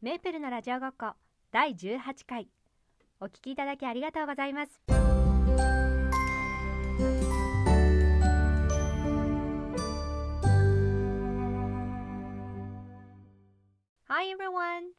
[0.00, 1.14] メープルのラジオごっこ
[1.50, 2.48] 第18回。
[3.20, 4.80] お聞きいただきありがとうございます。
[14.04, 14.92] Hi everyone!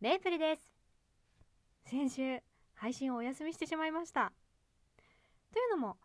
[0.00, 0.62] メープルです。
[1.84, 2.40] 先週
[2.72, 4.32] 配信をお休みしてしまいました。
[5.52, 5.98] というのも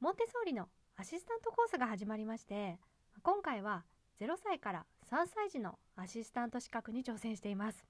[0.00, 2.78] モンテソーリのアシスタントコースが始まりまして
[3.22, 3.84] 今回は
[4.20, 7.84] 0歳から3歳児のアシスタント資格に挑戦しています。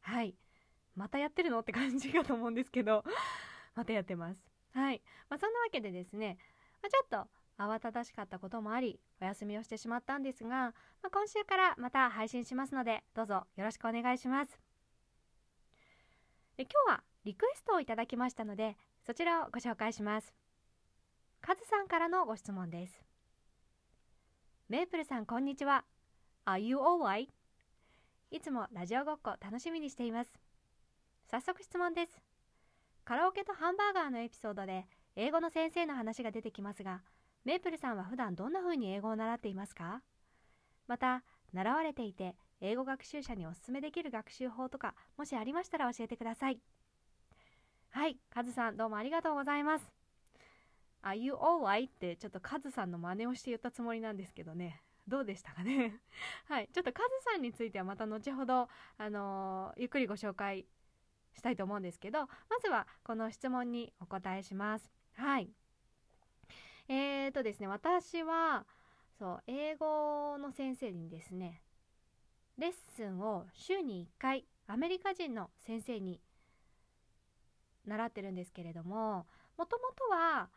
[0.00, 0.34] はい。
[0.94, 1.60] またやってるの？
[1.60, 3.04] って感じかと思うんですけど。
[3.74, 4.40] またやってます。
[4.74, 6.38] はい、まあ、そんなわけでですね、
[6.82, 7.30] まあ、ちょっと
[7.62, 10.74] 慌ただしかったこともありお休みをしてしまったんですが、ま
[11.04, 14.58] あ、今週からまた配信しますのでどうぞよろしくお願いします。
[16.56, 18.76] で今日はリクエストをいただきましたので
[19.06, 20.34] そちらをご紹介します。
[21.40, 23.11] カズさんからのご質問です。
[24.72, 25.84] メープルさんこんにちは。
[26.46, 27.28] Are you alright?
[28.30, 30.30] いつもラジオごっこ楽しみにしています。
[31.30, 32.22] 早速質問です。
[33.04, 37.02] カラオケとハンバーガーのエピソードで英語の先生の話が出てきますが
[37.44, 40.00] メープルさんは普段どんな風に英語を習っていますか？
[40.88, 46.58] また習われていて英語学習者におすすめできる学習法とかもしありましたら教えてください。
[47.90, 50.01] はいカズさんどうもありがとうございます。
[51.02, 51.88] Are you alright?
[51.88, 54.82] ってちょっとカズさんの真似をして言ったつもりなんですけどね。
[55.08, 56.00] どうでしたかね？
[56.46, 56.68] はい。
[56.72, 60.66] ちょっとカズさんについてはまた後ほどあのー、ゆっくりご紹介
[61.34, 64.92] したいと思うんですけどまずはこの質問にお答えします。
[65.14, 65.50] はい。
[66.88, 68.66] えーとですね私は
[69.18, 71.62] そう英語の先生にですね
[72.58, 76.20] レッスンを週に1回アメリカ人の先生に
[77.86, 80.50] 習ってるんですけれどももともとは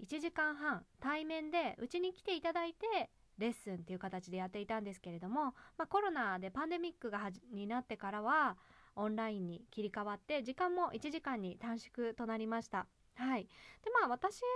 [0.00, 8.56] 1時間半対面でうちに来ていただいてレッスンっていう形でやっていたんですけれども、まあ、コロナでパンデミックがになってからは
[8.94, 12.86] オンラインに切り替わって時間も1時間に短縮となりました。
[13.14, 14.46] はい、でまあ私が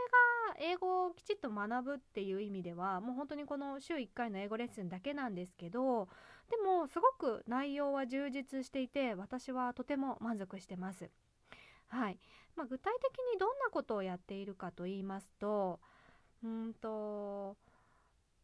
[0.59, 6.09] 英語をきちっと学ぶっていう意味ではもう本当にこの週1回の英語レッスンだけなんですけど
[6.49, 11.11] でもすごく内容は充実していて私はとても満足してます。
[11.89, 12.19] はい
[12.57, 15.79] まあ、具体的にどんなことをやっているかと言いますと
[16.43, 17.57] うんと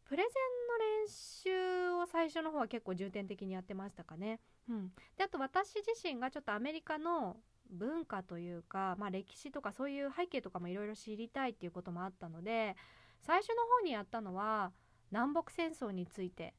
[0.05, 0.31] プレゼン
[0.67, 4.39] の練習を最初の方は結構重点的にやってましたかね。
[4.69, 7.37] うん、であと私自身がちょっとアメリカの
[7.69, 12.75] 文化というか、まあ、歴史とかそういう背景とかもいろいろ知りたいっていうこともあったので
[13.21, 14.71] 最初の方にやったのは
[15.11, 16.53] 南北戦争について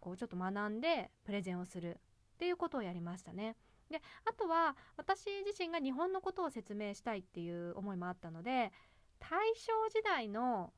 [0.00, 1.98] こうちょっと学んでプレゼンをする
[2.34, 3.56] っていうことをやりましたね。
[3.90, 8.72] であとは私自身が日本のことを説明したいっていう思いもあったので
[9.18, 10.72] 大正時代の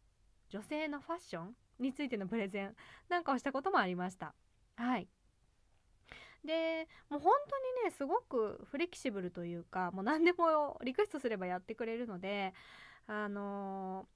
[0.49, 2.75] 女性のファッションについてのプレゼン
[3.09, 4.35] なんかをしたこともありました。
[4.77, 5.09] はい
[6.45, 12.55] でもう本当にねすごくフレキシブルというかもう何でもリクエストすればやってくれるので
[13.09, 14.07] あの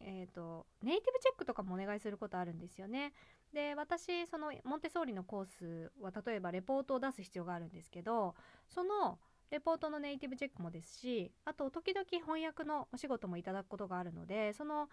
[0.00, 3.12] えーと、ネイティブチェックとかもお願いすることあるんですよね。
[3.52, 8.34] で私そのモンテソーリのコースは例えばレポートを出す必要があるんですけど
[8.68, 9.18] その
[9.50, 14.88] レポートのネイティブチェックもですしあと時々翻訳のお仕事もいただくことがあるのでその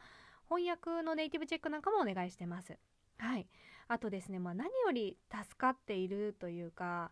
[0.49, 2.77] 翻訳のネイティブチェックなんかもお願いしてます。
[3.19, 3.47] はい、
[3.87, 7.11] あとですね、まあ、何より助かっているというか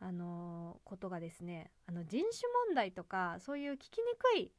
[0.00, 4.52] あのことがですねあの人種問題とかそういう聞きにくい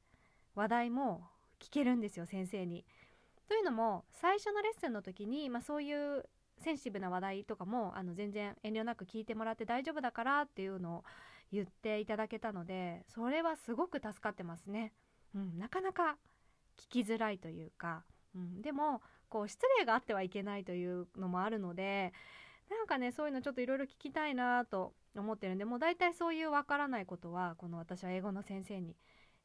[0.55, 1.23] 話題も
[1.59, 2.85] 聞けるんですよ先生に。
[3.51, 6.23] というのも最初のレッスンの時に、まあ、そういう
[6.63, 11.03] センシティブな話題とかもあの全然遠慮なく聞いてもらって大丈夫だからっていうのを
[11.51, 14.93] 言っていただけたのでそれはすごく助かってますね。
[15.35, 16.15] うん、なかなか
[16.77, 22.13] 聞きづらいというか、うん、でもこう失礼があってはいけないというのもあるので
[22.69, 28.95] なんかねそういうのちょっといろいろ聞きたいなと思ってるんでもう大体そういうわからないことはこの私は英語の先生に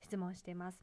[0.01, 0.79] 質問してます。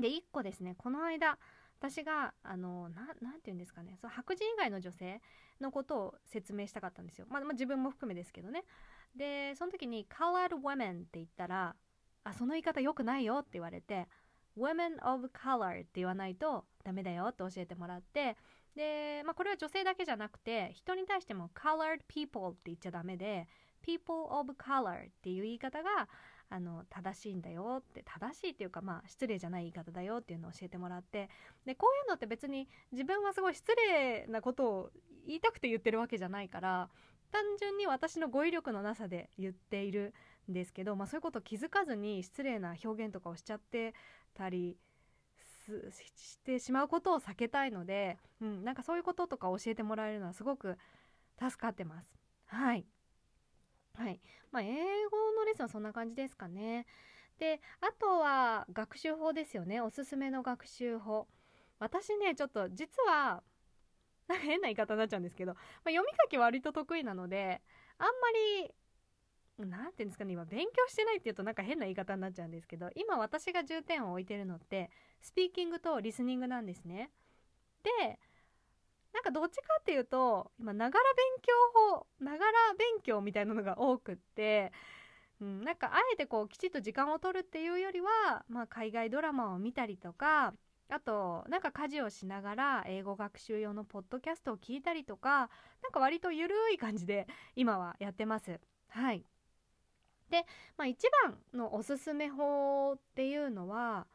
[0.00, 1.36] で1個ですねこの間
[1.78, 5.20] 私があのななて言うんですかねその白人以外の女性
[5.60, 7.26] のことを説明したかったんですよ。
[7.30, 8.64] まあ、まあ、自分も含めですけどね。
[9.14, 11.74] でその時に「colored women」って言ったら
[12.24, 14.08] 「あその言い方良くないよ」って言われて
[14.56, 18.36] women of color って言わないとダメだよって教えてもらって
[18.74, 23.48] で、まあ、これは女性だけじゃなくて人に対しても colored people って言っちゃダメで
[23.86, 26.08] people of color っていう言い方が
[26.48, 31.28] あの正しいんだよって正しいっていうかまあ失礼じゃない言い方だよっていうのを教えてもらって
[31.64, 34.90] でこういうのって別に自分はすごい失礼なことを
[35.26, 36.88] 言いたくて言ってるわけじゃないから
[37.32, 40.14] 単純に私の語彙力のなさで言っている
[40.48, 43.94] んですけど、まあ、そういうことを気づかずに失礼な表現とかをしちゃって
[44.34, 44.76] たり
[46.16, 50.76] してしまうことを避けたいので、うん、なんかそういうこととか教えてもらえるのはすごく
[51.40, 52.08] 助かってます。
[52.46, 52.86] はい
[53.96, 54.20] はい
[54.52, 54.66] まあ、英
[55.10, 56.86] 語のレッスンはそんな感じですかね。
[57.38, 61.26] であとは学習法ですよねおすすめの学習法
[61.78, 63.42] 私ねちょっと実は
[64.26, 67.60] なんか変な言い方になっちゃうんですけど、まあ、読み書き割と得意なので
[67.98, 68.12] あんま
[68.64, 68.74] り
[69.58, 74.90] 何て言うんですかね今勉強してないっていうとなんか変な言い方になっちゃうんですけど今私が重点を置いてるのって
[75.20, 77.10] スピーキングとリスニングなんですね。
[78.00, 78.18] で
[79.16, 81.52] なんかどっちかっていうと今ながら勉強
[81.96, 84.72] 法ながら勉強みたいなのが多くって
[85.40, 90.54] うん、なんかあえてこうきちっと時間を取るっていうよりは、まあ、海外ドラマを見たりとか
[90.88, 95.50] あとなんか家事をしながら英語学習用のポッドキャストを聞いたりとか
[95.82, 98.60] なんか割とゆるい感じで今はやってます。
[98.88, 99.24] はい
[100.30, 100.44] で、
[100.76, 104.06] まあ、一番のおすすめ法っていうのは、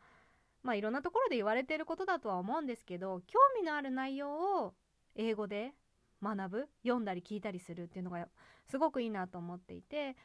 [0.62, 4.74] まあ、いろんなところで言われていることだとは思うんですけど興味のある内容を
[5.16, 5.74] 英語で
[6.22, 8.28] 学ぶ読んだり聞いたりするっていうのが
[8.70, 10.16] すごくいいなと思っていて例え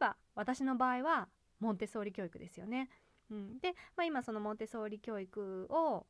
[0.00, 1.28] ば私の場合は
[1.60, 2.90] モンテソーリ教育ですよね。
[3.30, 6.06] うん、で、まあ、今そのモンテソーリ教育を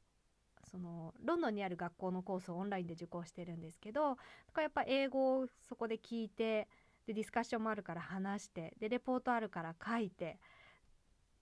[0.70, 4.22] そのロンドンにある学校のコースをオンラインで受講してるんですけどだか
[4.56, 6.68] らやっぱ英語をそこで聞いて
[7.06, 10.38] でディスカッションもあるから話してでレポートあるから書いて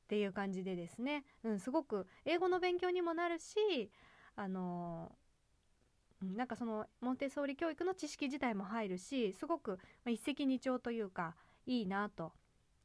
[0.04, 3.90] っていう感じでですね、うん、すごく英語の勉強にもなるし
[4.36, 5.10] あの
[6.22, 11.34] なんかそのモンテソーリ教育の知識自体も入るしすごく、一石二鳥というか
[11.66, 12.32] いいなと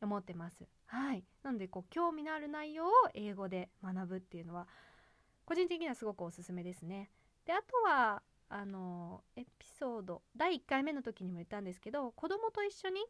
[0.01, 0.67] 思ってます。
[0.85, 4.67] はい、なのでこう興味のある内容を英語で学ぶっていうのは
[5.45, 7.11] 個人的にはすごくおすすめですね。
[7.45, 13.05] であとはあのエピソード第1回目の時にも言ったんですけど子供と一緒に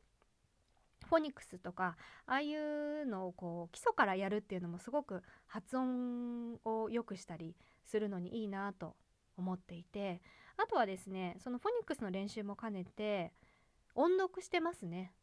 [1.07, 1.95] フォニックスとか
[2.25, 7.55] ああいうのをこう基礎からやるっていうのもすごく発音を良くしたり
[7.85, 8.95] するのにいいなと
[9.39, 10.21] 思っていて
[10.57, 13.33] あとはですねそのフォニックスの練習も兼ねて
[13.95, 15.13] 音読してますね。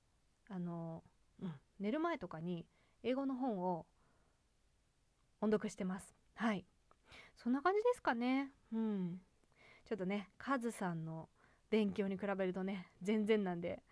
[0.48, 1.02] あの、
[1.40, 2.66] うん、寝る前とかに
[3.02, 3.86] 英語の本を
[5.40, 6.14] 音読してます。
[6.34, 6.64] はい。
[7.36, 8.50] そんな感じですかね。
[8.72, 9.20] うん。
[9.84, 11.28] ちょっとねカズさんの
[11.70, 13.82] 勉強に比べるとね全然なんで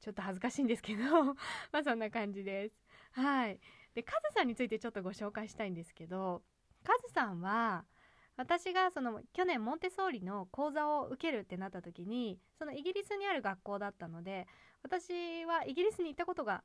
[0.00, 1.24] ちょっと恥ずかしいんですけど
[1.72, 2.74] まあそんな感じです。
[3.12, 3.60] はい。
[3.94, 6.42] でカズさんについてちょっとご紹介したいんですけど
[6.84, 7.84] カズさんは
[8.40, 14.46] 私がその去年モンテソーリの講座を受けるってなった時にそのイギリスにある学校だったので
[14.82, 16.62] 私はイギリスに行ったことが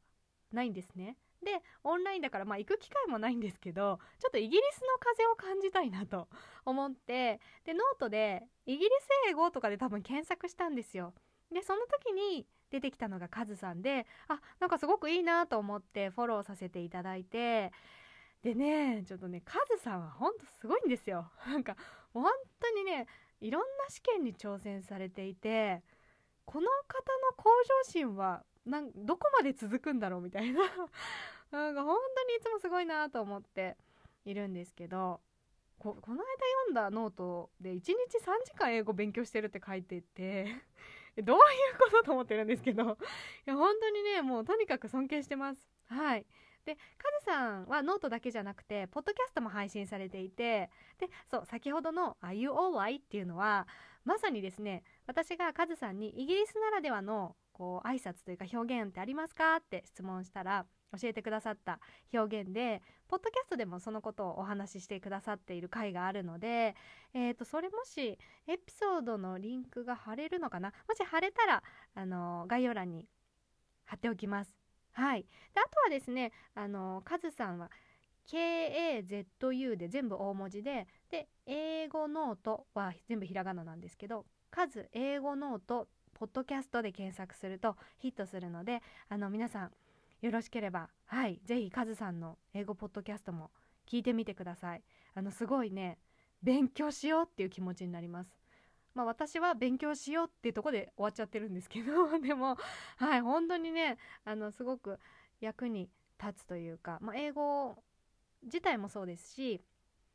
[0.54, 1.18] ないんですね。
[1.44, 1.51] で
[1.83, 6.30] オンラインだからまあ行く機会もないんですけどちょっとイギリスの風を感じたいなと
[6.63, 11.13] 思ってでノートでイギリス英語とかで多分検索したんですよ。
[11.54, 17.74] でその時に出てきたのがカズさんであなんかすごくいいなと思ってフォローさせていただいて
[18.45, 21.31] でねちょっとねカズさんはほんとすごいんですよ。
[21.50, 21.75] なんか
[22.13, 23.07] 本当にね
[23.42, 25.81] いろんな試験に挑戦されていて
[26.45, 27.50] この方の向
[27.83, 30.62] 上心はなんどこまで続くんだろうみたいな。
[31.50, 33.77] なんか本当にいつもすごいなと思って
[34.25, 35.21] いるんですけど
[35.80, 36.30] ここの間
[36.65, 40.45] 読んだノートで1日3時間英語勉強してるって書いてて
[41.18, 42.83] どういうことと思ってるんですけど。
[42.83, 42.88] い
[43.45, 45.68] や本当にねもうとにかく尊敬してます。
[45.88, 46.25] はい。
[46.65, 46.81] でカ
[47.19, 50.69] ズさんはノートだけじゃなくてポッドキャストも配信されていて
[51.00, 53.67] でそう先ほどの「Are you alright?」っていうのは
[54.03, 60.65] まさにですね私がカズさんにイギリスならではのこう挨拶というか表現ってありますかって質問したら
[61.00, 61.79] 教えてくださった
[62.13, 66.75] 表現でポッドキャストでもそのことをお話ししてくださっている回があるので、
[67.13, 68.17] えー、とそれもし
[68.48, 70.74] エピソードのリンクが貼れるのかな？
[70.88, 73.07] もし貼れたらあの概要欄に
[73.86, 74.64] 貼っておきます。
[74.96, 75.28] はい、で
[75.60, 77.70] あとはですねあのカズさんは
[78.28, 89.72] KAZU で全部大文字でで英語ノートは全部ひらがななんですけどカズ英語ノートポッドキャストで検索するとヒットするのであの皆さん
[90.22, 93.52] よろしければはいぜひカズさんの英語ポッドキャストも
[93.86, 94.84] 聞いてみてください。
[95.14, 96.00] あのすごいね
[96.42, 98.45] 勉強しようっていう気持ちになります。
[98.96, 102.58] まあ私は勉強しようっていうとこで終わっちゃってるんですけど でも
[102.98, 105.00] はい本当にねあのすごく
[105.42, 107.78] 役に立つというか、まあ、英語
[108.44, 109.62] 自体もそうですし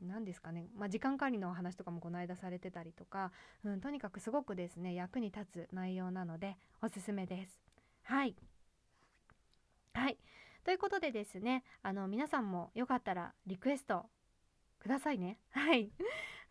[0.00, 3.32] 何ですかね、まあ、時間管理のお話とかもこの間されてたりとか、
[3.64, 7.60] うん、とにかくすごくですね役に立つ内容なのでおすすめです。
[8.04, 8.34] はい
[9.92, 10.18] はい
[10.64, 14.06] ということでですねあの皆さんもよかったらリクエスト
[14.78, 15.38] くださいね。
[15.50, 15.90] はい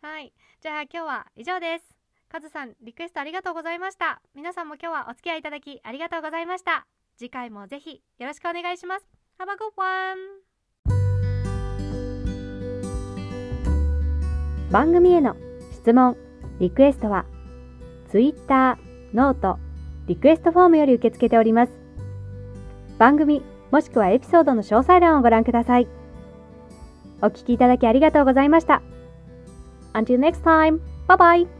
[0.00, 1.99] はいじゃあ今日は以上です。
[2.30, 4.22] カズさんリクエストありがとうございました。
[4.36, 6.86] 皆さんも今日はお付き合いいただきありがとうございました。
[7.18, 9.04] 次回もぜひよろしくお願いします。
[9.40, 10.16] Have a good one!
[14.70, 15.34] 番組への
[15.72, 16.16] 質問、
[16.60, 17.24] リクエストは
[18.10, 18.78] Twitter、
[19.12, 19.58] ノート、
[20.06, 21.72] リクエストフォームより受け付けております。
[22.96, 25.88] 番組もしくはエピソードの詳細欄をご覧ください。
[27.22, 28.82] お聞きいただきありがとうございました。
[29.94, 31.59] Until next time, bye bye!